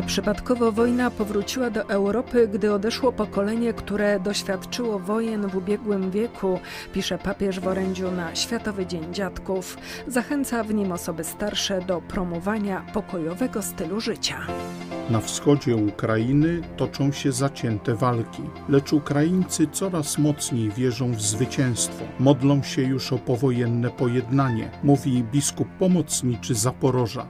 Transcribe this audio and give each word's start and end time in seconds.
Nieprzypadkowo 0.00 0.72
wojna 0.72 1.10
powróciła 1.10 1.70
do 1.70 1.88
Europy, 1.88 2.48
gdy 2.48 2.72
odeszło 2.72 3.12
pokolenie, 3.12 3.72
które 3.72 4.20
doświadczyło 4.20 4.98
wojen 4.98 5.48
w 5.48 5.56
ubiegłym 5.56 6.10
wieku, 6.10 6.60
pisze 6.92 7.18
papież 7.18 7.60
w 7.60 7.66
orędziu 7.66 8.10
na 8.10 8.34
Światowy 8.34 8.86
Dzień 8.86 9.14
Dziadków. 9.14 9.78
Zachęca 10.06 10.64
w 10.64 10.74
nim 10.74 10.92
osoby 10.92 11.24
starsze 11.24 11.80
do 11.80 12.00
promowania 12.00 12.86
pokojowego 12.94 13.62
stylu 13.62 14.00
życia. 14.00 14.36
Na 15.10 15.20
wschodzie 15.20 15.76
Ukrainy 15.76 16.60
toczą 16.76 17.12
się 17.12 17.32
zacięte 17.32 17.94
walki, 17.94 18.42
lecz 18.68 18.92
Ukraińcy 18.92 19.66
coraz 19.72 20.18
mocniej 20.18 20.70
wierzą 20.70 21.12
w 21.12 21.22
zwycięstwo. 21.22 22.04
Modlą 22.18 22.62
się 22.62 22.82
już 22.82 23.12
o 23.12 23.18
powojenne 23.18 23.90
pojednanie, 23.90 24.70
mówi 24.82 25.24
biskup 25.32 25.68
pomocniczy 25.78 26.54
Zaporoża. 26.54 27.26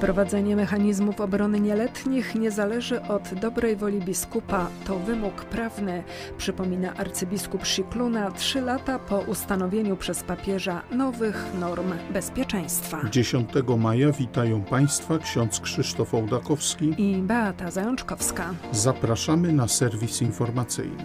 Wprowadzenie 0.00 0.56
mechanizmów 0.56 1.20
obrony 1.20 1.60
nieletnich 1.60 2.34
nie 2.34 2.50
zależy 2.50 3.02
od 3.02 3.34
dobrej 3.34 3.76
woli 3.76 4.00
biskupa, 4.00 4.66
to 4.86 4.98
wymóg 4.98 5.44
prawny, 5.44 6.02
przypomina 6.38 6.94
arcybiskup 6.96 7.66
Szikluna 7.66 8.30
trzy 8.30 8.60
lata 8.60 8.98
po 8.98 9.18
ustanowieniu 9.18 9.96
przez 9.96 10.22
papieża 10.22 10.82
nowych 10.92 11.46
norm 11.58 11.92
bezpieczeństwa. 12.12 13.00
10 13.10 13.48
maja 13.78 14.12
witają 14.12 14.62
Państwa 14.62 15.18
ksiądz 15.18 15.60
Krzysztof 15.60 16.14
Ołdakowski 16.14 16.94
i 16.98 17.22
Beata 17.22 17.70
Zajączkowska. 17.70 18.54
Zapraszamy 18.72 19.52
na 19.52 19.68
serwis 19.68 20.22
informacyjny. 20.22 21.04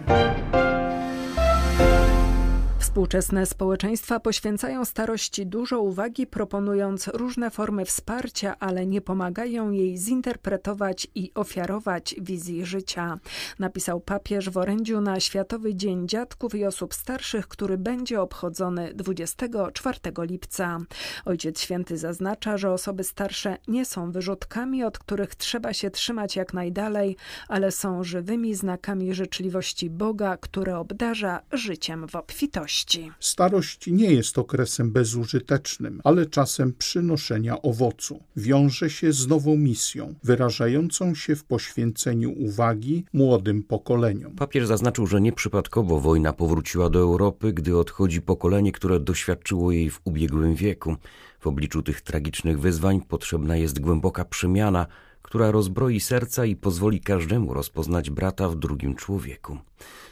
Współczesne 2.96 3.46
społeczeństwa 3.46 4.20
poświęcają 4.20 4.86
starości 4.86 5.46
dużo 5.46 5.82
uwagi, 5.82 6.28
proponując 6.28 7.08
różne 7.08 7.52
formy 7.52 7.86
wsparcia, 7.86 8.56
ale 8.60 8.86
nie 8.86 9.02
pomagają 9.02 9.72
jej 9.72 9.98
zinterpretować 9.98 11.08
i 11.16 11.32
ofiarować 11.34 12.16
wizji 12.22 12.66
życia. 12.66 13.20
Napisał 13.60 14.00
papież 14.00 14.50
w 14.50 14.58
orędziu 14.58 15.02
na 15.02 15.20
Światowy 15.20 15.76
Dzień 15.76 16.08
Dziadków 16.08 16.56
i 16.56 16.66
Osób 16.66 16.94
Starszych, 16.94 17.48
który 17.48 17.78
będzie 17.78 18.22
obchodzony 18.22 18.94
24 18.94 20.00
lipca. 20.18 20.80
Ojciec 21.26 21.62
Święty 21.62 21.98
zaznacza, 21.98 22.58
że 22.58 22.72
osoby 22.72 23.04
starsze 23.04 23.58
nie 23.68 23.86
są 23.86 24.12
wyrzutkami, 24.12 24.84
od 24.84 25.00
których 25.00 25.36
trzeba 25.36 25.74
się 25.74 25.90
trzymać 25.90 26.36
jak 26.36 26.54
najdalej, 26.54 27.16
ale 27.48 27.72
są 27.72 28.04
żywymi 28.04 28.56
znakami 28.56 29.14
życzliwości 29.14 29.90
Boga, 29.90 30.38
które 30.38 30.78
obdarza 30.78 31.42
życiem 31.52 32.08
w 32.08 32.16
obfitości. 32.16 32.85
Starość 33.20 33.88
nie 33.88 34.12
jest 34.12 34.38
okresem 34.38 34.92
bezużytecznym, 34.92 36.02
ale 36.04 36.26
czasem 36.26 36.74
przynoszenia 36.74 37.62
owocu. 37.62 38.24
Wiąże 38.36 38.90
się 38.90 39.14
z 39.14 39.28
nową 39.28 39.58
misją, 39.58 40.14
wyrażającą 40.24 41.16
się 41.16 41.36
w 41.36 41.44
poświęceniu 41.44 42.32
uwagi 42.32 43.06
młodym 43.14 43.64
pokoleniom. 43.64 44.36
Papież 44.36 44.68
zaznaczył, 44.68 45.08
że 45.08 45.22
nieprzypadkowo 45.22 46.00
wojna 46.00 46.34
powróciła 46.34 46.90
do 46.90 47.00
Europy, 47.00 47.54
gdy 47.54 47.78
odchodzi 47.78 48.22
pokolenie, 48.22 48.72
które 48.72 49.00
doświadczyło 49.00 49.72
jej 49.72 49.90
w 49.90 50.02
ubiegłym 50.04 50.56
wieku. 50.56 50.96
W 51.40 51.48
obliczu 51.48 51.84
tych 51.84 52.02
tragicznych 52.02 52.60
wyzwań 52.60 53.02
potrzebna 53.08 53.58
jest 53.58 53.80
głęboka 53.80 54.26
przemiana, 54.26 54.88
która 55.26 55.52
rozbroi 55.52 56.00
serca 56.00 56.46
i 56.46 56.56
pozwoli 56.56 57.00
każdemu 57.00 57.54
rozpoznać 57.54 58.10
brata 58.10 58.50
w 58.50 58.56
drugim 58.56 58.96
człowieku. 58.96 59.58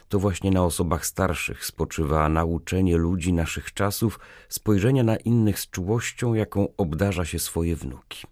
To 0.08 0.18
właśnie 0.18 0.50
na 0.50 0.64
osobach 0.64 1.06
starszych 1.06 1.64
spoczywa 1.64 2.28
nauczenie 2.28 2.96
ludzi 2.96 3.32
naszych 3.32 3.74
czasów 3.74 4.20
spojrzenia 4.48 5.02
na 5.02 5.16
innych 5.16 5.60
z 5.60 5.70
czułością, 5.70 6.34
jaką 6.34 6.68
obdarza 6.76 7.24
się 7.24 7.38
swoje 7.38 7.76
wnuki. 7.76 8.26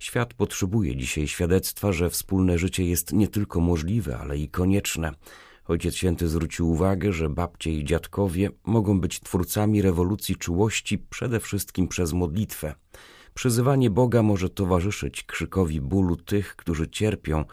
Świat 0.00 0.34
potrzebuje 0.34 0.96
dzisiaj 0.96 1.28
świadectwa, 1.28 1.92
że 1.92 2.10
wspólne 2.10 2.58
życie 2.58 2.84
jest 2.84 3.12
nie 3.12 3.28
tylko 3.28 3.60
możliwe, 3.60 4.18
ale 4.18 4.38
i 4.38 4.48
konieczne. 4.48 5.12
Ojciec 5.68 5.94
Święty 5.94 6.28
zwrócił 6.28 6.70
uwagę, 6.70 7.12
że 7.12 7.28
babcie 7.28 7.72
i 7.72 7.84
dziadkowie 7.84 8.50
mogą 8.64 9.00
być 9.00 9.20
twórcami 9.20 9.82
rewolucji 9.82 10.36
czułości 10.36 10.98
przede 10.98 11.40
wszystkim 11.40 11.88
przez 11.88 12.12
modlitwę. 12.12 12.74
Przyzywanie 13.34 13.90
Boga 13.90 14.22
może 14.22 14.48
towarzyszyć 14.50 15.22
krzykowi 15.22 15.80
bólu 15.80 16.16
tych, 16.16 16.56
którzy 16.56 16.88
cierpią 16.88 17.44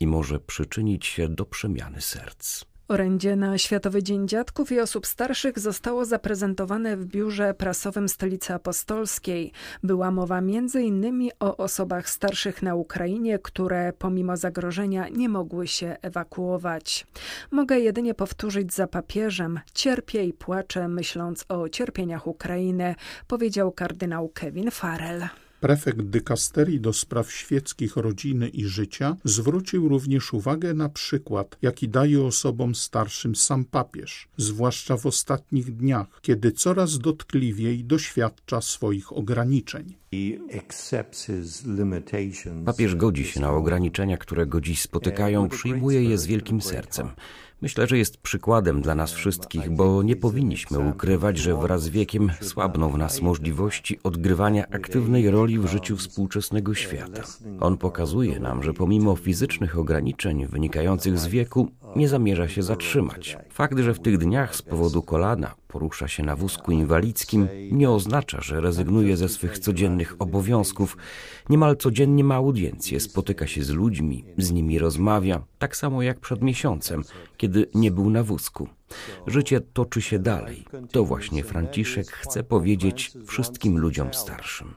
i 0.00 0.06
może 0.06 0.40
przyczynić 0.40 1.06
się 1.06 1.28
do 1.28 1.46
przemiany 1.46 2.00
serc. 2.00 2.64
Orędzie 2.88 3.36
na 3.36 3.58
Światowy 3.58 4.02
Dzień 4.02 4.28
Dziadków 4.28 4.72
i 4.72 4.80
Osób 4.80 5.06
Starszych 5.06 5.58
zostało 5.58 6.04
zaprezentowane 6.04 6.96
w 6.96 7.06
biurze 7.06 7.54
prasowym 7.54 8.08
Stolicy 8.08 8.54
Apostolskiej. 8.54 9.52
Była 9.82 10.10
mowa 10.10 10.38
m.in. 10.38 11.30
o 11.40 11.56
osobach 11.56 12.10
starszych 12.10 12.62
na 12.62 12.74
Ukrainie, 12.74 13.38
które 13.38 13.92
pomimo 13.98 14.36
zagrożenia 14.36 15.08
nie 15.08 15.28
mogły 15.28 15.66
się 15.66 15.96
ewakuować. 16.02 17.06
Mogę 17.50 17.80
jedynie 17.80 18.14
powtórzyć 18.14 18.74
za 18.74 18.86
papieżem: 18.86 19.60
cierpię 19.74 20.24
i 20.24 20.32
płaczę, 20.32 20.88
myśląc 20.88 21.44
o 21.48 21.68
cierpieniach 21.68 22.26
Ukrainy, 22.26 22.94
powiedział 23.26 23.72
kardynał 23.72 24.28
Kevin 24.28 24.70
Farrell. 24.70 25.28
Prefekt 25.60 26.02
dykasterii 26.02 26.80
do 26.80 26.92
spraw 26.92 27.32
świeckich 27.32 27.96
rodziny 27.96 28.48
i 28.48 28.64
życia 28.64 29.16
zwrócił 29.24 29.88
również 29.88 30.32
uwagę 30.32 30.74
na 30.74 30.88
przykład, 30.88 31.56
jaki 31.62 31.88
daje 31.88 32.22
osobom 32.24 32.74
starszym 32.74 33.36
sam 33.36 33.64
papież, 33.64 34.28
zwłaszcza 34.36 34.96
w 34.96 35.06
ostatnich 35.06 35.76
dniach, 35.76 36.06
kiedy 36.22 36.52
coraz 36.52 36.98
dotkliwiej 36.98 37.84
doświadcza 37.84 38.60
swoich 38.60 39.12
ograniczeń. 39.12 39.94
Papież 42.64 42.94
godzi 42.96 43.24
się 43.24 43.40
na 43.40 43.50
ograniczenia, 43.50 44.16
które 44.16 44.46
go 44.46 44.60
dziś 44.60 44.82
spotykają, 44.82 45.48
przyjmuje 45.48 46.02
je 46.04 46.18
z 46.18 46.26
wielkim 46.26 46.60
sercem. 46.60 47.08
Myślę, 47.62 47.86
że 47.86 47.98
jest 47.98 48.16
przykładem 48.16 48.82
dla 48.82 48.94
nas 48.94 49.12
wszystkich, 49.12 49.70
bo 49.70 50.02
nie 50.02 50.16
powinniśmy 50.16 50.78
ukrywać, 50.78 51.38
że 51.38 51.56
wraz 51.56 51.82
z 51.82 51.88
wiekiem 51.88 52.30
słabną 52.40 52.90
w 52.90 52.98
nas 52.98 53.22
możliwości 53.22 53.98
odgrywania 54.02 54.68
aktywnej 54.70 55.30
roli 55.30 55.58
w 55.58 55.66
życiu 55.66 55.96
współczesnego 55.96 56.74
świata. 56.74 57.22
On 57.60 57.76
pokazuje 57.76 58.40
nam, 58.40 58.62
że 58.62 58.74
pomimo 58.74 59.16
fizycznych 59.16 59.78
ograniczeń 59.78 60.46
wynikających 60.46 61.18
z 61.18 61.26
wieku, 61.26 61.70
nie 61.96 62.08
zamierza 62.08 62.48
się 62.48 62.62
zatrzymać. 62.62 63.36
Fakt, 63.50 63.78
że 63.78 63.94
w 63.94 64.00
tych 64.00 64.18
dniach 64.18 64.56
z 64.56 64.62
powodu 64.62 65.02
kolana 65.02 65.54
porusza 65.68 66.08
się 66.08 66.22
na 66.22 66.36
wózku 66.36 66.72
inwalidzkim, 66.72 67.48
nie 67.72 67.90
oznacza, 67.90 68.40
że 68.40 68.60
rezygnuje 68.60 69.16
ze 69.16 69.28
swych 69.28 69.58
codziennych 69.58 70.16
obowiązków. 70.18 70.96
Niemal 71.50 71.76
codziennie 71.76 72.24
ma 72.24 72.34
audiencję, 72.34 73.00
spotyka 73.00 73.46
się 73.46 73.62
z 73.62 73.70
ludźmi, 73.70 74.24
z 74.38 74.52
nimi 74.52 74.78
rozmawia, 74.78 75.42
tak 75.58 75.76
samo 75.76 76.02
jak 76.02 76.20
przed 76.20 76.42
miesiącem, 76.42 77.04
kiedy 77.36 77.66
nie 77.74 77.90
był 77.90 78.10
na 78.10 78.22
wózku. 78.22 78.68
Życie 79.26 79.60
toczy 79.60 80.02
się 80.02 80.18
dalej. 80.18 80.64
To 80.92 81.04
właśnie 81.04 81.44
Franciszek 81.44 82.06
chce 82.06 82.44
powiedzieć 82.44 83.12
wszystkim 83.26 83.78
ludziom 83.78 84.14
starszym. 84.14 84.74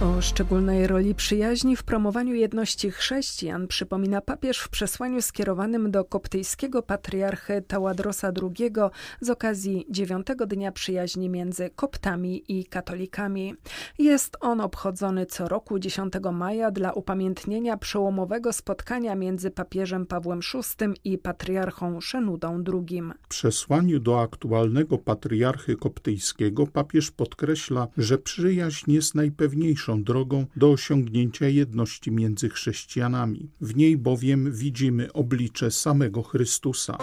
O 0.00 0.20
szczególnej 0.20 0.86
roli 0.86 1.14
przyjaźni 1.14 1.76
w 1.76 1.82
promowaniu 1.82 2.34
jedności 2.34 2.90
chrześcijan 2.90 3.68
przypomina 3.68 4.20
papież 4.20 4.58
w 4.58 4.68
przesłaniu 4.68 5.22
skierowanym 5.22 5.90
do 5.90 6.04
koptyjskiego 6.04 6.82
patriarchy 6.82 7.62
Taładrosa 7.62 8.32
II 8.42 8.72
z 9.20 9.30
okazji 9.30 9.86
dziewiątego 9.90 10.46
dnia 10.46 10.72
przyjaźni 10.72 11.28
między 11.28 11.70
koptami 11.70 12.42
i 12.48 12.64
katolikami. 12.64 13.54
Jest 13.98 14.36
on 14.40 14.60
obchodzony 14.60 15.26
co 15.26 15.48
roku 15.48 15.78
10 15.78 16.14
maja 16.32 16.70
dla 16.70 16.92
upamiętnienia 16.92 17.76
przełomowego 17.76 18.52
spotkania 18.52 19.14
między 19.14 19.50
papieżem 19.50 20.06
Pawłem 20.06 20.40
VI 20.40 21.12
i 21.12 21.18
patriarchą 21.18 22.00
Szenudą 22.00 22.64
II. 22.72 23.02
W 23.22 23.28
przesłaniu 23.28 24.00
do 24.00 24.20
aktualnego 24.20 24.98
patriarchy 24.98 25.76
koptyjskiego 25.76 26.66
papież 26.66 27.10
podkreśla, 27.10 27.88
że 27.96 28.18
przyjaźń 28.18 28.92
jest 28.92 29.14
najpewniejszą 29.14 29.87
drogą 29.96 30.46
do 30.56 30.70
osiągnięcia 30.70 31.48
jedności 31.48 32.10
między 32.10 32.48
chrześcijanami. 32.48 33.50
W 33.60 33.76
niej 33.76 33.96
bowiem 33.96 34.52
widzimy 34.52 35.12
oblicze 35.12 35.70
samego 35.70 36.22
Chrystusa. 36.22 36.98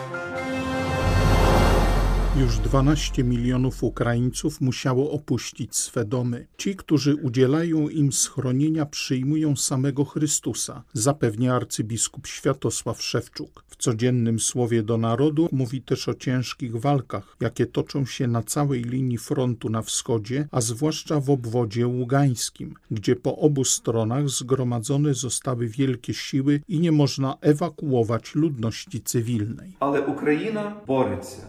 Już 2.39 2.57
12 2.57 3.23
milionów 3.23 3.83
Ukraińców 3.83 4.61
musiało 4.61 5.11
opuścić 5.11 5.75
swe 5.75 6.05
domy. 6.05 6.47
Ci, 6.57 6.75
którzy 6.75 7.15
udzielają 7.15 7.89
im 7.89 8.11
schronienia, 8.11 8.85
przyjmują 8.85 9.55
samego 9.55 10.05
Chrystusa, 10.05 10.83
zapewnia 10.93 11.55
arcybiskup 11.55 12.27
Światosław 12.27 13.01
Szewczuk. 13.01 13.63
W 13.67 13.75
codziennym 13.75 14.39
słowie 14.39 14.83
do 14.83 14.97
narodu 14.97 15.49
mówi 15.51 15.81
też 15.81 16.09
o 16.09 16.13
ciężkich 16.13 16.75
walkach, 16.75 17.35
jakie 17.41 17.65
toczą 17.65 18.05
się 18.05 18.27
na 18.27 18.43
całej 18.43 18.83
linii 18.83 19.17
frontu 19.17 19.69
na 19.69 19.81
wschodzie, 19.81 20.47
a 20.51 20.61
zwłaszcza 20.61 21.19
w 21.19 21.29
obwodzie 21.29 21.87
ługańskim, 21.87 22.73
gdzie 22.91 23.15
po 23.15 23.37
obu 23.37 23.65
stronach 23.65 24.29
zgromadzone 24.29 25.13
zostały 25.13 25.67
wielkie 25.67 26.13
siły 26.13 26.61
i 26.67 26.79
nie 26.79 26.91
można 26.91 27.37
ewakuować 27.41 28.35
ludności 28.35 29.01
cywilnej. 29.01 29.73
Ale 29.79 30.01
Ukraina 30.01 30.75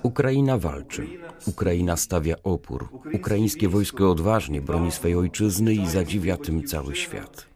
Ukraina 0.02 0.58
walczy 0.58 0.75
walczy. 0.76 1.06
Ukraina 1.46 1.96
stawia 1.96 2.34
opór. 2.42 2.88
Ukraińskie 3.14 3.68
wojsko 3.68 4.10
odważnie 4.10 4.60
broni 4.60 4.92
swej 4.92 5.14
ojczyzny 5.14 5.74
i 5.74 5.88
zadziwia 5.88 6.36
tym 6.36 6.64
cały 6.64 6.96
świat. 6.96 7.46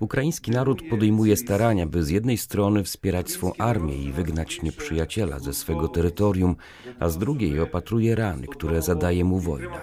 Ukraiński 0.00 0.50
naród 0.50 0.82
podejmuje 0.90 1.36
starania, 1.36 1.86
by 1.86 2.02
z 2.04 2.10
jednej 2.10 2.38
strony 2.38 2.84
wspierać 2.84 3.30
swą 3.30 3.52
armię 3.58 3.96
i 3.96 4.12
wygnać 4.12 4.62
nieprzyjaciela 4.62 5.38
ze 5.38 5.52
swego 5.52 5.88
terytorium, 5.88 6.56
a 7.00 7.08
z 7.08 7.18
drugiej 7.18 7.60
opatruje 7.60 8.14
rany, 8.14 8.46
które 8.46 8.82
zadaje 8.82 9.24
mu 9.24 9.38
wojna. 9.38 9.80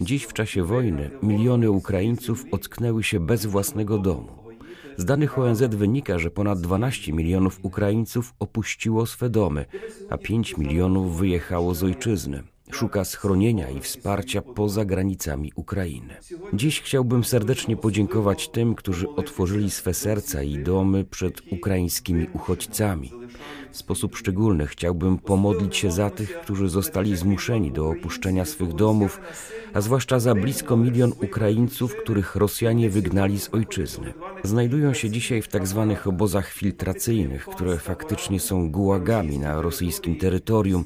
Dziś 0.00 0.24
w 0.24 0.32
czasie 0.32 0.64
wojny 0.64 1.10
miliony 1.22 1.70
Ukraińców 1.70 2.44
ocknęły 2.50 3.02
się 3.02 3.20
bez 3.20 3.46
własnego 3.46 3.98
domu. 3.98 4.47
Z 4.98 5.04
danych 5.04 5.38
ONZ 5.38 5.62
wynika, 5.62 6.18
że 6.18 6.30
ponad 6.30 6.60
12 6.60 7.12
milionów 7.12 7.58
Ukraińców 7.62 8.34
opuściło 8.38 9.06
swe 9.06 9.30
domy, 9.30 9.64
a 10.10 10.18
5 10.18 10.56
milionów 10.56 11.18
wyjechało 11.18 11.74
z 11.74 11.82
ojczyzny. 11.82 12.42
Szuka 12.72 13.04
schronienia 13.04 13.70
i 13.70 13.80
wsparcia 13.80 14.42
poza 14.42 14.84
granicami 14.84 15.52
Ukrainy. 15.54 16.16
Dziś 16.52 16.80
chciałbym 16.80 17.24
serdecznie 17.24 17.76
podziękować 17.76 18.48
tym, 18.48 18.74
którzy 18.74 19.08
otworzyli 19.08 19.70
swe 19.70 19.94
serca 19.94 20.42
i 20.42 20.58
domy 20.58 21.04
przed 21.04 21.52
ukraińskimi 21.52 22.26
uchodźcami. 22.32 23.10
Sposób 23.78 24.16
szczególny 24.16 24.66
chciałbym 24.66 25.18
pomodlić 25.18 25.76
się 25.76 25.90
za 25.90 26.10
tych, 26.10 26.40
którzy 26.40 26.68
zostali 26.68 27.16
zmuszeni 27.16 27.72
do 27.72 27.88
opuszczenia 27.88 28.44
swych 28.44 28.72
domów, 28.72 29.20
a 29.74 29.80
zwłaszcza 29.80 30.20
za 30.20 30.34
blisko 30.34 30.76
milion 30.76 31.12
Ukraińców, 31.22 31.96
których 31.96 32.36
Rosjanie 32.36 32.90
wygnali 32.90 33.40
z 33.40 33.54
ojczyzny. 33.54 34.14
Znajdują 34.44 34.94
się 34.94 35.10
dzisiaj 35.10 35.42
w 35.42 35.48
tak 35.48 35.66
zwanych 35.66 36.06
obozach 36.06 36.48
filtracyjnych, 36.52 37.46
które 37.46 37.76
faktycznie 37.76 38.40
są 38.40 38.70
gułagami 38.70 39.38
na 39.38 39.62
rosyjskim 39.62 40.16
terytorium. 40.16 40.84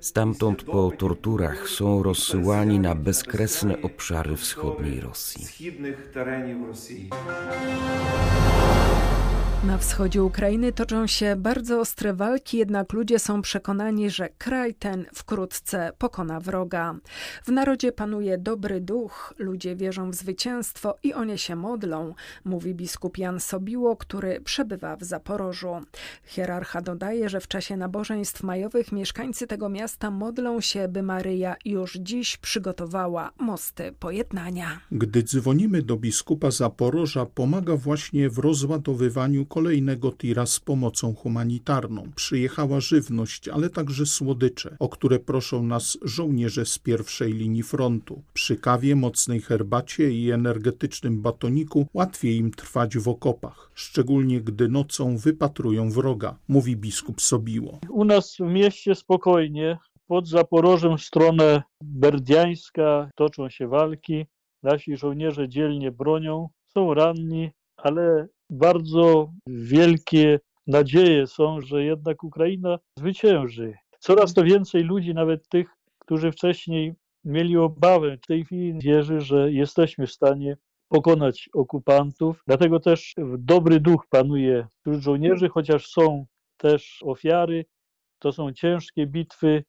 Stamtąd 0.00 0.62
po 0.62 0.90
torturach 0.90 1.68
są 1.68 2.02
rozsyłani 2.02 2.78
na 2.78 2.94
bezkresne 2.94 3.82
obszary 3.82 4.36
wschodniej 4.36 5.00
Rosji. 5.00 5.46
Na 9.66 9.78
wschodzie 9.78 10.22
Ukrainy 10.22 10.72
toczą 10.72 11.06
się 11.06 11.36
bardzo 11.36 11.80
ostre 11.80 12.14
walki, 12.14 12.58
jednak 12.58 12.92
ludzie 12.92 13.18
są 13.18 13.42
przekonani, 13.42 14.10
że 14.10 14.28
kraj 14.38 14.74
ten 14.74 15.06
wkrótce 15.14 15.92
pokona 15.98 16.40
wroga. 16.40 16.94
W 17.44 17.48
narodzie 17.48 17.92
panuje 17.92 18.38
dobry 18.38 18.80
duch, 18.80 19.34
ludzie 19.38 19.76
wierzą 19.76 20.10
w 20.10 20.14
zwycięstwo 20.14 20.96
i 21.02 21.14
o 21.14 21.24
nie 21.24 21.38
się 21.38 21.56
modlą, 21.56 22.14
mówi 22.44 22.74
biskup 22.74 23.18
Jan 23.18 23.40
Sobiło, 23.40 23.96
który 23.96 24.40
przebywa 24.40 24.96
w 24.96 25.04
Zaporożu. 25.04 25.74
Hierarcha 26.24 26.80
dodaje, 26.80 27.28
że 27.28 27.40
w 27.40 27.48
czasie 27.48 27.76
nabożeństw 27.76 28.42
majowych 28.42 28.92
mieszkańcy 28.92 29.46
tego 29.46 29.68
miasta 29.68 30.10
modlą 30.10 30.60
się, 30.60 30.88
by 30.88 31.02
Maryja 31.02 31.56
już 31.64 31.92
dziś 31.94 32.36
przygotowała 32.36 33.30
mosty 33.38 33.92
pojednania. 33.98 34.80
Gdy 34.92 35.22
dzwonimy 35.22 35.82
do 35.82 35.96
biskupa 35.96 36.50
Zaporoża, 36.50 37.26
pomaga 37.26 37.76
właśnie 37.76 38.30
w 38.30 38.38
rozładowywaniu 38.38 39.46
kolejnego 39.54 40.12
tira 40.12 40.46
z 40.46 40.60
pomocą 40.60 41.14
humanitarną. 41.14 42.10
Przyjechała 42.16 42.80
żywność, 42.80 43.48
ale 43.48 43.70
także 43.70 44.06
słodycze, 44.06 44.76
o 44.78 44.88
które 44.88 45.18
proszą 45.18 45.62
nas 45.62 45.98
żołnierze 46.02 46.66
z 46.66 46.78
pierwszej 46.78 47.32
linii 47.32 47.62
frontu. 47.62 48.22
Przy 48.32 48.56
kawie, 48.56 48.96
mocnej 48.96 49.40
herbacie 49.40 50.10
i 50.10 50.30
energetycznym 50.30 51.22
batoniku 51.22 51.86
łatwiej 51.94 52.36
im 52.36 52.50
trwać 52.50 52.98
w 52.98 53.08
okopach, 53.08 53.70
szczególnie 53.74 54.40
gdy 54.40 54.68
nocą 54.68 55.16
wypatrują 55.16 55.90
wroga, 55.90 56.38
mówi 56.48 56.76
biskup 56.76 57.20
Sobiło. 57.20 57.78
U 57.88 58.04
nas 58.04 58.36
w 58.36 58.52
mieście 58.52 58.94
spokojnie, 58.94 59.78
pod 60.06 60.28
Zaporożem 60.28 60.98
w 60.98 61.02
stronę 61.02 61.62
berdiańska 61.80 63.10
toczą 63.16 63.48
się 63.48 63.68
walki. 63.68 64.26
Nasi 64.62 64.96
żołnierze 64.96 65.48
dzielnie 65.48 65.92
bronią, 65.92 66.48
są 66.72 66.94
ranni, 66.94 67.50
ale 67.76 68.28
bardzo 68.54 69.32
wielkie 69.46 70.40
nadzieje 70.66 71.26
są, 71.26 71.60
że 71.60 71.84
jednak 71.84 72.24
Ukraina 72.24 72.78
zwycięży. 72.98 73.74
Coraz 73.98 74.34
to 74.34 74.44
więcej 74.44 74.82
ludzi, 74.82 75.14
nawet 75.14 75.48
tych, 75.48 75.68
którzy 75.98 76.32
wcześniej 76.32 76.94
mieli 77.24 77.56
obawę, 77.56 78.16
w 78.16 78.26
tej 78.26 78.44
chwili 78.44 78.78
wierzy, 78.78 79.20
że 79.20 79.52
jesteśmy 79.52 80.06
w 80.06 80.12
stanie 80.12 80.56
pokonać 80.88 81.48
okupantów. 81.54 82.42
Dlatego 82.46 82.80
też 82.80 83.14
dobry 83.38 83.80
duch 83.80 84.06
panuje 84.10 84.66
wśród 84.80 85.02
żołnierzy, 85.02 85.48
chociaż 85.48 85.88
są 85.88 86.26
też 86.56 87.00
ofiary. 87.04 87.64
To 88.18 88.32
są 88.32 88.52
ciężkie 88.52 89.06
bitwy, 89.06 89.64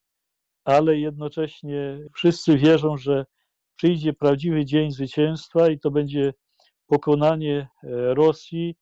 ale 0.66 0.98
jednocześnie 0.98 2.00
wszyscy 2.14 2.58
wierzą, 2.58 2.98
że 2.98 3.26
przyjdzie 3.76 4.14
prawdziwy 4.14 4.66
dzień 4.66 4.92
zwycięstwa 4.92 5.70
i 5.70 5.80
to 5.80 5.92
będzie 5.92 6.34
pokonanie 6.88 7.58
e, 7.84 8.14
Rosji 8.14 8.76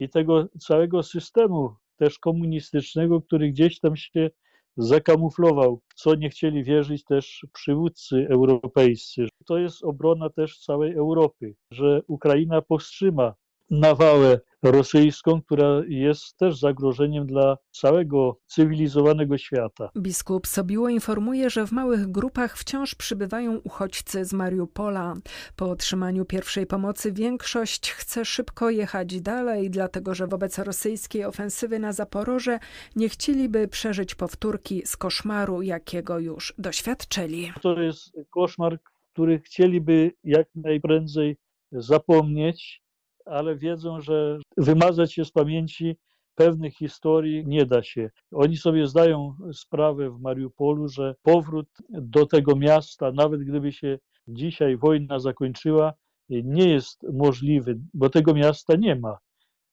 i 0.00 0.08
tego 0.08 0.48
całego 0.60 1.02
systemu 1.02 1.74
też 1.96 2.18
komunistycznego, 2.18 3.22
który 3.22 3.50
gdzieś 3.50 3.80
tam 3.80 3.96
się 3.96 4.30
zakamuflował, 4.76 5.80
co 5.94 6.14
nie 6.14 6.30
chcieli 6.30 6.64
wierzyć 6.64 7.04
też 7.04 7.46
przywódcy 7.52 8.26
europejscy. 8.30 9.28
To 9.46 9.58
jest 9.58 9.84
obrona 9.84 10.30
też 10.30 10.58
całej 10.58 10.94
Europy, 10.94 11.54
że 11.72 12.02
Ukraina 12.06 12.62
powstrzyma 12.62 13.34
nawałę 13.70 14.40
rosyjską, 14.62 15.42
która 15.42 15.82
jest 15.88 16.36
też 16.36 16.58
zagrożeniem 16.58 17.26
dla 17.26 17.56
całego 17.70 18.38
cywilizowanego 18.46 19.38
świata. 19.38 19.90
Biskup 19.96 20.46
Sobiło 20.46 20.88
informuje, 20.88 21.50
że 21.50 21.66
w 21.66 21.72
małych 21.72 22.10
grupach 22.10 22.58
wciąż 22.58 22.94
przybywają 22.94 23.56
uchodźcy 23.56 24.24
z 24.24 24.32
Mariupola. 24.32 25.14
Po 25.56 25.70
otrzymaniu 25.70 26.24
pierwszej 26.24 26.66
pomocy 26.66 27.12
większość 27.12 27.92
chce 27.92 28.24
szybko 28.24 28.70
jechać 28.70 29.20
dalej, 29.20 29.70
dlatego 29.70 30.14
że 30.14 30.26
wobec 30.26 30.58
rosyjskiej 30.58 31.24
ofensywy 31.24 31.78
na 31.78 31.92
Zaporoże 31.92 32.58
nie 32.96 33.08
chcieliby 33.08 33.68
przeżyć 33.68 34.14
powtórki 34.14 34.82
z 34.86 34.96
koszmaru, 34.96 35.62
jakiego 35.62 36.18
już 36.18 36.54
doświadczyli. 36.58 37.52
To 37.62 37.80
jest 37.80 38.12
koszmar, 38.30 38.78
który 39.12 39.40
chcieliby 39.40 40.12
jak 40.24 40.48
najprędzej 40.54 41.36
zapomnieć, 41.72 42.82
ale 43.30 43.56
wiedzą, 43.56 44.00
że 44.00 44.38
wymazać 44.56 45.12
się 45.14 45.24
z 45.24 45.30
pamięci 45.30 45.96
pewnych 46.34 46.74
historii 46.74 47.46
nie 47.46 47.66
da 47.66 47.82
się. 47.82 48.10
Oni 48.32 48.56
sobie 48.56 48.86
zdają 48.86 49.34
sprawę 49.52 50.10
w 50.10 50.20
Mariupolu, 50.20 50.88
że 50.88 51.14
powrót 51.22 51.68
do 51.90 52.26
tego 52.26 52.56
miasta, 52.56 53.12
nawet 53.12 53.40
gdyby 53.40 53.72
się 53.72 53.98
dzisiaj 54.28 54.76
wojna 54.76 55.18
zakończyła, 55.18 55.92
nie 56.28 56.68
jest 56.68 57.02
możliwy, 57.12 57.78
bo 57.94 58.10
tego 58.10 58.34
miasta 58.34 58.76
nie 58.76 58.96
ma. 58.96 59.18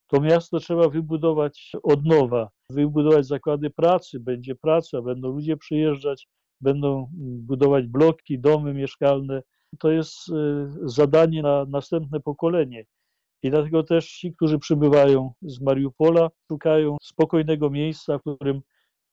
To 0.07 0.21
miasto 0.21 0.59
trzeba 0.59 0.89
wybudować 0.89 1.71
od 1.83 2.05
nowa, 2.05 2.49
wybudować 2.69 3.25
zakłady 3.25 3.69
pracy, 3.69 4.19
będzie 4.19 4.55
praca, 4.55 5.01
będą 5.01 5.29
ludzie 5.31 5.57
przyjeżdżać, 5.57 6.27
będą 6.61 7.09
budować 7.47 7.87
bloki, 7.87 8.39
domy 8.39 8.73
mieszkalne. 8.73 9.41
To 9.79 9.91
jest 9.91 10.29
y, 10.29 10.33
zadanie 10.83 11.41
na 11.41 11.65
następne 11.65 12.19
pokolenie. 12.19 12.85
I 13.43 13.49
dlatego 13.49 13.83
też 13.83 14.11
ci, 14.11 14.33
którzy 14.33 14.59
przybywają 14.59 15.33
z 15.41 15.61
Mariupola, 15.61 16.29
szukają 16.51 16.97
spokojnego 17.01 17.69
miejsca, 17.69 18.17
w 18.17 18.21
którym 18.21 18.61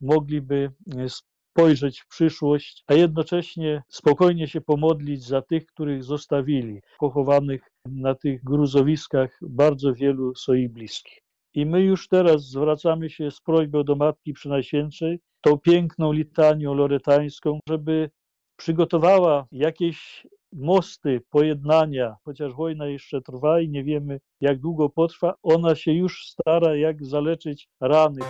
mogliby 0.01 0.73
e, 0.97 1.07
spojrzeć 1.53 2.01
w 2.01 2.09
przyszłość, 2.09 2.85
a 2.87 2.95
jednocześnie 2.95 3.83
spokojnie 3.89 4.49
się 4.49 4.61
pomodlić 4.61 5.25
za 5.25 5.43
tych, 5.43 5.67
których 5.67 6.05
zostawili, 6.05 6.81
pochowanych 6.99 7.63
na 7.87 8.15
tych 8.15 8.45
gruzowiskach 8.45 9.39
bardzo 9.43 9.95
wielu 9.95 10.35
swoich 10.35 10.73
bliskich. 10.73 11.19
I 11.55 11.67
my 11.67 11.83
już 11.83 12.09
teraz 12.09 12.43
zwracamy 12.43 13.11
się 13.11 13.31
z 13.31 13.41
prośbą 13.41 13.85
do 13.85 13.97
Matki 13.97 14.33
Przynajświętszej, 14.33 15.21
tą 15.41 15.59
piękną 15.59 16.13
litanią 16.13 16.75
loretańską, 16.75 17.59
żeby 17.69 18.11
przygotowała 18.57 19.47
jakieś 19.53 20.27
mosty 20.53 21.21
pojednania, 21.31 22.17
chociaż 22.25 22.53
wojna 22.53 22.87
jeszcze 22.87 23.21
trwa 23.21 23.61
i 23.61 23.69
nie 23.69 23.85
wiemy 23.85 24.21
jak 24.41 24.61
długo 24.61 24.89
potrwa, 24.89 25.35
ona 25.43 25.75
się 25.75 25.93
już 25.93 26.27
stara 26.27 26.77
jak 26.77 27.05
zaleczyć 27.05 27.69
rany. 27.81 28.21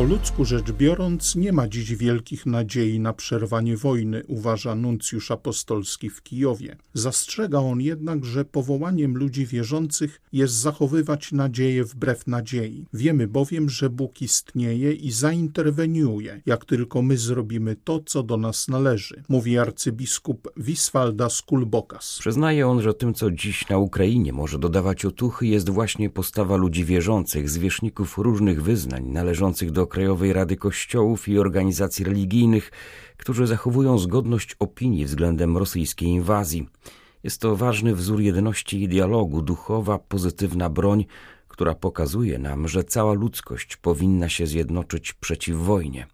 Po 0.00 0.04
ludzku 0.04 0.44
rzecz 0.44 0.72
biorąc, 0.72 1.36
nie 1.36 1.52
ma 1.52 1.68
dziś 1.68 1.94
wielkich 1.94 2.46
nadziei 2.46 3.00
na 3.00 3.12
przerwanie 3.12 3.76
wojny, 3.76 4.22
uważa 4.28 4.74
nuncjusz 4.74 5.30
apostolski 5.30 6.10
w 6.10 6.22
Kijowie. 6.22 6.76
Zastrzega 6.94 7.58
on 7.58 7.80
jednak, 7.80 8.24
że 8.24 8.44
powołaniem 8.44 9.16
ludzi 9.16 9.46
wierzących 9.46 10.20
jest 10.32 10.54
zachowywać 10.54 11.32
nadzieję 11.32 11.84
wbrew 11.84 12.26
nadziei. 12.26 12.86
Wiemy 12.92 13.28
bowiem, 13.28 13.70
że 13.70 13.90
Bóg 13.90 14.22
istnieje 14.22 14.92
i 14.92 15.12
zainterweniuje, 15.12 16.42
jak 16.46 16.64
tylko 16.64 17.02
my 17.02 17.16
zrobimy 17.16 17.76
to, 17.84 18.00
co 18.06 18.22
do 18.22 18.36
nas 18.36 18.68
należy, 18.68 19.22
mówi 19.28 19.58
arcybiskup 19.58 20.48
Wiswalda 20.56 21.28
Skulbokas. 21.28 22.16
Przyznaje 22.20 22.68
on, 22.68 22.82
że 22.82 22.94
tym, 22.94 23.14
co 23.14 23.30
dziś 23.30 23.68
na 23.68 23.78
Ukrainie 23.78 24.32
może 24.32 24.58
dodawać 24.58 25.04
otuchy, 25.04 25.46
jest 25.46 25.70
właśnie 25.70 26.10
postawa 26.10 26.56
ludzi 26.56 26.84
wierzących, 26.84 27.50
zwierzchników 27.50 28.18
różnych 28.18 28.62
wyznań, 28.62 29.06
należących 29.06 29.70
do 29.70 29.89
Krajowej 29.90 30.32
Rady 30.32 30.56
Kościołów 30.56 31.28
i 31.28 31.38
organizacji 31.38 32.04
religijnych, 32.04 32.70
którzy 33.16 33.46
zachowują 33.46 33.98
zgodność 33.98 34.56
opinii 34.58 35.04
względem 35.04 35.56
rosyjskiej 35.56 36.08
inwazji. 36.08 36.68
Jest 37.24 37.40
to 37.40 37.56
ważny 37.56 37.94
wzór 37.94 38.20
jedności 38.20 38.82
i 38.82 38.88
dialogu, 38.88 39.42
duchowa, 39.42 39.98
pozytywna 39.98 40.70
broń, 40.70 41.04
która 41.48 41.74
pokazuje 41.74 42.38
nam, 42.38 42.68
że 42.68 42.84
cała 42.84 43.12
ludzkość 43.12 43.76
powinna 43.76 44.28
się 44.28 44.46
zjednoczyć 44.46 45.12
przeciw 45.12 45.56
wojnie. 45.56 46.06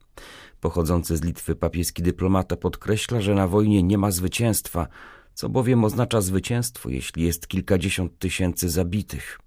Pochodzący 0.61 1.17
z 1.17 1.23
Litwy 1.23 1.55
papieski 1.55 2.03
dyplomata 2.03 2.57
podkreśla, 2.57 3.21
że 3.21 3.35
na 3.35 3.49
wojnie 3.49 3.83
nie 3.83 3.99
ma 3.99 4.11
zwycięstwa, 4.11 4.89
co 5.35 5.49
bowiem 5.49 5.85
oznacza 5.85 6.21
zwycięstwo, 6.21 6.89
jeśli 6.89 7.23
jest 7.23 7.49
kilkadziesiąt 7.49 8.19
tysięcy 8.19 8.69
zabitych. 8.69 9.39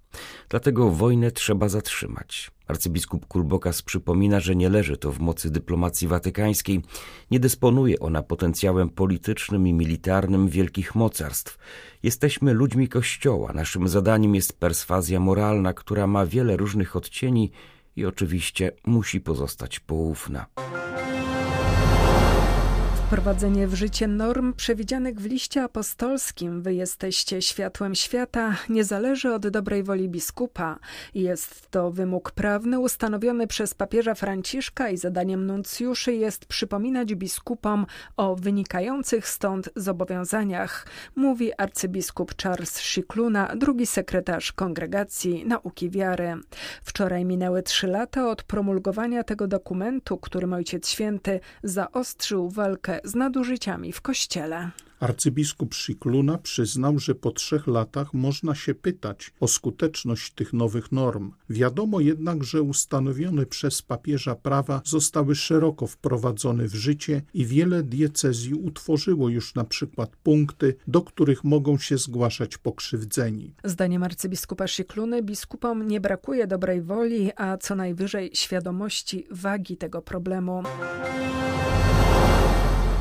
Dlatego 0.50 0.90
wojnę 0.90 1.32
trzeba 1.32 1.70
zatrzymać. 1.70 2.52
Arcybiskup 2.68 3.26
Kulbokas 3.26 3.82
przypomina, 3.82 4.40
że 4.40 4.56
nie 4.56 4.70
leży 4.70 4.98
to 4.98 5.12
w 5.12 5.20
mocy 5.20 5.52
dyplomacji 5.52 6.08
watykańskiej, 6.08 6.82
nie 7.32 7.40
dysponuje 7.40 8.00
ona 8.00 8.24
potencjałem 8.24 8.90
politycznym 8.90 9.68
i 9.68 9.74
militarnym 9.74 10.48
wielkich 10.48 10.96
mocarstw. 10.96 11.58
Jesteśmy 12.04 12.54
ludźmi 12.54 12.90
Kościoła, 12.90 13.54
naszym 13.54 13.88
zadaniem 13.88 14.36
jest 14.36 14.60
perswazja 14.60 15.20
moralna, 15.20 15.74
która 15.74 16.08
ma 16.08 16.26
wiele 16.26 16.58
różnych 16.58 16.96
odcieni 16.96 17.52
i 17.96 18.06
oczywiście 18.06 18.72
musi 18.86 19.22
pozostać 19.22 19.80
poufna. 19.80 20.46
Wprowadzenie 23.10 23.68
w 23.68 23.74
życie 23.74 24.08
norm 24.08 24.54
przewidzianych 24.54 25.20
w 25.20 25.26
liście 25.26 25.64
apostolskim 25.64 26.62
Wy 26.62 26.74
jesteście 26.74 27.42
światłem 27.42 27.96
świata 27.96 28.56
nie 28.70 28.84
zależy 28.84 29.34
od 29.34 29.48
dobrej 29.48 29.84
woli 29.84 30.10
biskupa. 30.10 30.80
Jest 31.16 31.70
to 31.70 31.92
wymóg 31.92 32.32
prawny 32.32 32.80
ustanowiony 32.80 33.48
przez 33.48 33.74
papieża 33.74 34.16
Franciszka 34.16 34.90
i 34.90 34.98
zadaniem 34.98 35.46
nuncjuszy 35.46 36.14
jest 36.14 36.46
przypominać 36.46 37.16
biskupom 37.16 37.86
o 38.18 38.36
wynikających 38.36 39.28
stąd 39.28 39.70
zobowiązaniach, 39.76 40.88
mówi 41.16 41.52
arcybiskup 41.58 42.42
Charles 42.44 42.80
Szikluna, 42.80 43.56
drugi 43.56 43.86
sekretarz 43.86 44.52
Kongregacji 44.52 45.46
Nauki 45.46 45.90
Wiary. 45.90 46.36
Wczoraj 46.84 47.26
minęły 47.26 47.64
trzy 47.64 47.88
lata 47.88 48.30
od 48.30 48.44
promulgowania 48.44 49.24
tego 49.24 49.48
dokumentu, 49.48 50.18
którym 50.18 50.54
Ojciec 50.54 50.90
Święty 50.90 51.40
zaostrzył 51.64 52.50
walkę 52.50 52.99
z 53.04 53.16
nadużyciami 53.16 53.94
w 53.94 54.02
kościele. 54.02 54.72
Arcybiskup 55.00 55.74
Szikluna 55.74 56.38
przyznał, 56.38 57.00
że 57.00 57.16
po 57.16 57.32
trzech 57.32 57.68
latach 57.68 58.14
można 58.14 58.56
się 58.56 58.76
pytać 58.76 59.32
o 59.40 59.48
skuteczność 59.48 60.34
tych 60.34 60.54
nowych 60.54 60.92
norm. 60.92 61.32
Wiadomo 61.50 62.00
jednak, 62.00 62.44
że 62.44 62.62
ustanowione 62.62 63.46
przez 63.46 63.82
papieża 63.82 64.36
prawa 64.36 64.82
zostały 64.86 65.36
szeroko 65.36 65.88
wprowadzone 65.88 66.68
w 66.68 66.76
życie 66.76 67.22
i 67.34 67.46
wiele 67.46 67.84
diecezji 67.84 68.54
utworzyło 68.54 69.30
już 69.30 69.56
na 69.56 69.64
przykład 69.64 70.16
punkty, 70.16 70.76
do 70.88 71.02
których 71.02 71.44
mogą 71.44 71.78
się 71.78 71.98
zgłaszać 71.98 72.58
pokrzywdzeni. 72.58 73.54
Zdaniem 73.64 74.04
arcybiskupa 74.04 74.68
Szykluny 74.68 75.24
biskupom 75.24 75.88
nie 75.88 76.02
brakuje 76.02 76.48
dobrej 76.48 76.82
woli, 76.82 77.32
a 77.36 77.58
co 77.58 77.76
najwyżej 77.76 78.32
świadomości 78.34 79.28
wagi 79.32 79.78
tego 79.78 80.02
problemu. 80.02 80.64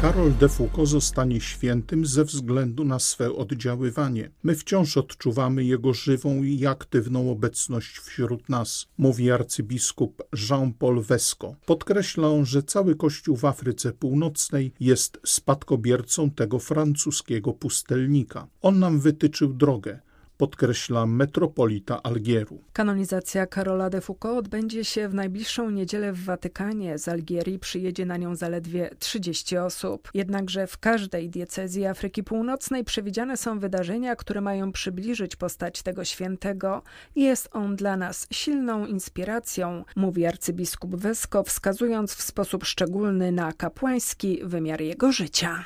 Karol 0.03 0.33
de 0.41 0.49
Foucault 0.49 0.89
zostanie 0.89 1.41
świętym 1.41 2.07
ze 2.07 2.25
względu 2.25 2.85
na 2.85 2.99
swe 2.99 3.33
oddziaływanie. 3.33 4.31
My 4.43 4.55
wciąż 4.55 4.97
odczuwamy 4.97 5.65
jego 5.65 5.95
żywą 5.95 6.43
i 6.43 6.67
aktywną 6.67 7.31
obecność 7.31 7.99
wśród 7.99 8.49
nas, 8.49 8.87
mówi 8.99 9.31
arcybiskup 9.31 10.23
Jean-Paul 10.51 11.03
Vesco. 11.03 11.55
Podkreśla 11.67 12.29
on, 12.29 12.47
że 12.47 12.63
cały 12.63 12.97
Kościół 12.97 13.37
w 13.37 13.45
Afryce 13.45 13.93
Północnej 13.93 14.73
jest 14.81 15.21
spadkobiercą 15.27 16.31
tego 16.31 16.59
francuskiego 16.59 17.53
pustelnika. 17.53 18.47
On 18.61 18.79
nam 18.79 19.01
wytyczył 19.01 19.55
drogę, 19.55 20.01
podkreśla 20.39 21.07
metropolita 21.07 22.03
Algieru. 22.03 22.59
Kanonizacja 22.73 23.47
Karola 23.47 23.91
de 23.91 24.01
Foucault 24.01 24.39
odbędzie 24.39 24.85
się 24.85 25.09
w 25.09 25.15
najbliższą 25.15 25.71
niedzielę 25.71 26.13
w 26.13 26.25
Watykanie. 26.25 26.99
Z 26.99 27.09
Algierii 27.09 27.59
przyjedzie 27.59 28.07
na 28.07 28.17
nią 28.17 28.35
zaledwie 28.35 28.91
30 28.99 29.57
osób. 29.57 30.11
Jednakże 30.15 30.67
w 30.67 30.79
każdej 30.79 31.31
diecezji 31.31 31.87
Afryki 31.87 32.23
Północnej 32.23 32.85
przewidziane 32.85 33.37
są 33.37 33.59
wydarzenia, 33.59 34.17
które 34.17 34.41
mają 34.41 34.73
przybliżyć 34.73 35.37
postać 35.37 35.83
tego 35.83 36.05
świętego. 36.05 36.83
Jest 37.17 37.49
on 37.53 37.77
dla 37.77 37.97
nas 37.97 38.27
silną 38.31 38.87
inspiracją, 38.87 39.85
mówi 39.97 40.27
arcybiskup 40.27 40.97
Wesko, 40.97 41.43
wskazując 41.43 42.15
w 42.15 42.23
sposób 42.23 42.65
szczególny 42.65 43.33
na 43.33 43.53
kapłański 43.53 44.41
wymiar 44.45 44.81
jego 44.81 45.13
życia. 45.13 45.65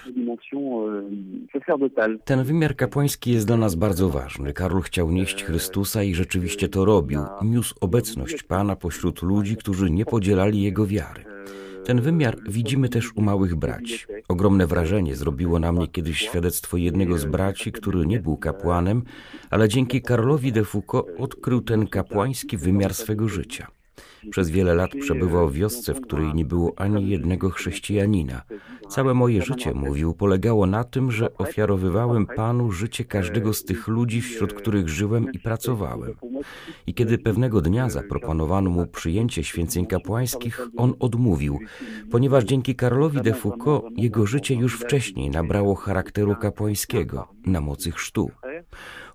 Ten 2.24 2.44
wymiar 2.44 2.76
kapłański 2.76 3.32
jest 3.32 3.46
dla 3.46 3.56
nas 3.56 3.74
bardzo 3.74 4.08
ważny. 4.08 4.52
Karol 4.62 4.82
chciał 4.82 5.10
nieść 5.10 5.44
Chrystusa 5.44 6.02
i 6.02 6.14
rzeczywiście 6.14 6.68
to 6.68 6.84
robił. 6.84 7.20
Niósł 7.42 7.74
obecność 7.80 8.42
Pana 8.42 8.76
pośród 8.76 9.22
ludzi, 9.22 9.56
którzy 9.56 9.90
nie 9.90 10.04
podzielali 10.04 10.62
Jego 10.62 10.86
wiary. 10.86 11.24
Ten 11.84 12.00
wymiar 12.00 12.36
widzimy 12.48 12.88
też 12.88 13.12
u 13.16 13.22
małych 13.22 13.56
braci. 13.56 13.98
Ogromne 14.28 14.66
wrażenie 14.66 15.16
zrobiło 15.16 15.58
na 15.58 15.72
mnie 15.72 15.88
kiedyś 15.88 16.18
świadectwo 16.18 16.76
jednego 16.76 17.18
z 17.18 17.24
braci, 17.24 17.72
który 17.72 18.06
nie 18.06 18.20
był 18.20 18.36
kapłanem, 18.36 19.02
ale 19.50 19.68
dzięki 19.68 20.02
Karolowi 20.02 20.52
de 20.52 20.64
Foucault 20.64 21.06
odkrył 21.18 21.60
ten 21.60 21.86
kapłański 21.86 22.56
wymiar 22.56 22.94
swego 22.94 23.28
życia. 23.28 23.66
Przez 24.30 24.50
wiele 24.50 24.74
lat 24.74 24.90
przebywał 25.00 25.48
w 25.48 25.54
wiosce, 25.54 25.94
w 25.94 26.00
której 26.00 26.34
nie 26.34 26.44
było 26.44 26.72
ani 26.76 27.08
jednego 27.08 27.50
chrześcijanina. 27.50 28.42
Całe 28.88 29.14
moje 29.14 29.42
życie, 29.42 29.74
mówił, 29.74 30.14
polegało 30.14 30.66
na 30.66 30.84
tym, 30.84 31.10
że 31.10 31.36
ofiarowywałem 31.36 32.26
Panu 32.26 32.72
życie 32.72 33.04
każdego 33.04 33.52
z 33.52 33.64
tych 33.64 33.88
ludzi, 33.88 34.20
wśród 34.20 34.52
których 34.52 34.88
żyłem 34.88 35.32
i 35.32 35.38
pracowałem. 35.38 36.14
I 36.86 36.94
kiedy 36.94 37.18
pewnego 37.18 37.60
dnia 37.60 37.90
zaproponowano 37.90 38.70
mu 38.70 38.86
przyjęcie 38.86 39.44
święceń 39.44 39.86
kapłańskich, 39.86 40.60
on 40.76 40.94
odmówił, 41.00 41.58
ponieważ 42.10 42.44
dzięki 42.44 42.74
Karolowi 42.74 43.20
de 43.20 43.34
Foucault 43.34 43.84
jego 43.96 44.26
życie 44.26 44.54
już 44.54 44.80
wcześniej 44.80 45.30
nabrało 45.30 45.74
charakteru 45.74 46.36
kapłańskiego 46.36 47.28
na 47.46 47.60
mocy 47.60 47.90
chrztu. 47.90 48.30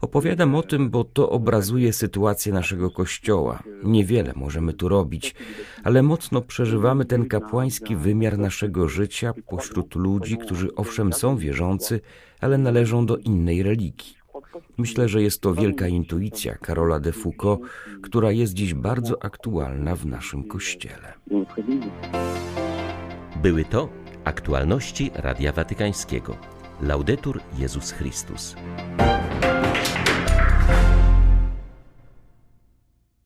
Opowiadam 0.02 0.56
o 0.56 0.64
tym, 0.64 0.90
bo 0.90 1.04
to 1.04 1.30
obrazuje 1.30 1.94
sytuację 1.94 2.54
naszego 2.54 2.92
kościoła. 2.92 3.64
Niewiele 3.84 4.34
możemy 4.36 4.74
tu 4.74 4.90
robić, 4.90 5.36
ale 5.84 6.04
mocno 6.04 6.42
przeżywamy 6.42 7.06
ten 7.06 7.26
kapłański 7.26 7.96
wymiar 7.96 8.38
naszego 8.38 8.88
życia 8.88 9.34
pośród 9.50 9.96
ludzi, 9.96 10.38
którzy 10.38 10.76
owszem 10.76 11.14
są 11.14 11.38
wierzący, 11.38 12.02
ale 12.42 12.58
należą 12.58 13.06
do 13.06 13.18
innej 13.18 13.64
religii. 13.64 14.18
Myślę, 14.78 15.10
że 15.10 15.22
jest 15.22 15.42
to 15.42 15.54
wielka 15.54 15.88
intuicja 15.88 16.56
Karola 16.56 17.00
de 17.00 17.12
Foucault, 17.12 17.62
która 18.02 18.32
jest 18.32 18.54
dziś 18.54 18.74
bardzo 18.74 19.24
aktualna 19.24 19.96
w 19.96 20.06
naszym 20.06 20.44
kościele. 20.44 21.14
Były 23.42 23.66
to 23.66 23.90
aktualności 24.24 25.12
Radia 25.16 25.52
Watykańskiego. 25.52 26.36
Laudetur 26.82 27.40
Jezus 27.58 27.92
Chrystus. 27.92 28.56